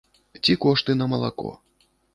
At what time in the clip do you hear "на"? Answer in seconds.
0.99-1.05